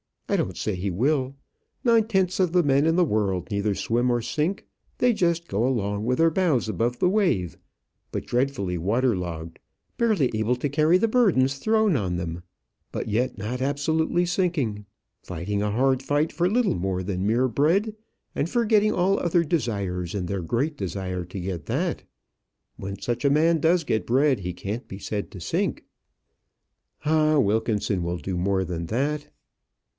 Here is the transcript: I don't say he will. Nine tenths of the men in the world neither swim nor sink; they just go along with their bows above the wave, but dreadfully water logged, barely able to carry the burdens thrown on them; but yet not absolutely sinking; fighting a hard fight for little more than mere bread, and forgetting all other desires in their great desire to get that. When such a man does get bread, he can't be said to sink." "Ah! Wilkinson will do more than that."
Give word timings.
I 0.27 0.37
don't 0.37 0.57
say 0.57 0.75
he 0.75 0.89
will. 0.89 1.35
Nine 1.83 2.07
tenths 2.07 2.39
of 2.39 2.53
the 2.53 2.63
men 2.63 2.85
in 2.87 2.95
the 2.95 3.03
world 3.05 3.51
neither 3.51 3.75
swim 3.75 4.07
nor 4.07 4.21
sink; 4.21 4.65
they 4.97 5.11
just 5.11 5.47
go 5.47 5.67
along 5.67 6.05
with 6.05 6.17
their 6.19 6.31
bows 6.31 6.67
above 6.69 6.97
the 6.97 7.09
wave, 7.09 7.57
but 8.11 8.25
dreadfully 8.25 8.77
water 8.79 9.15
logged, 9.15 9.59
barely 9.97 10.31
able 10.33 10.55
to 10.55 10.69
carry 10.69 10.97
the 10.97 11.09
burdens 11.09 11.57
thrown 11.57 11.95
on 11.97 12.15
them; 12.15 12.41
but 12.93 13.09
yet 13.09 13.37
not 13.37 13.61
absolutely 13.61 14.25
sinking; 14.25 14.85
fighting 15.21 15.61
a 15.61 15.69
hard 15.69 16.01
fight 16.01 16.31
for 16.31 16.49
little 16.49 16.75
more 16.75 17.03
than 17.03 17.27
mere 17.27 17.49
bread, 17.49 17.93
and 18.33 18.49
forgetting 18.49 18.93
all 18.93 19.19
other 19.19 19.43
desires 19.43 20.15
in 20.15 20.25
their 20.25 20.41
great 20.41 20.77
desire 20.77 21.25
to 21.25 21.39
get 21.41 21.65
that. 21.65 22.03
When 22.77 22.97
such 22.99 23.25
a 23.25 23.29
man 23.29 23.59
does 23.59 23.83
get 23.83 24.07
bread, 24.07 24.39
he 24.39 24.53
can't 24.53 24.87
be 24.87 24.97
said 24.97 25.29
to 25.31 25.41
sink." 25.41 25.83
"Ah! 27.05 27.37
Wilkinson 27.37 28.01
will 28.01 28.17
do 28.17 28.35
more 28.37 28.63
than 28.63 28.87
that." 28.87 29.27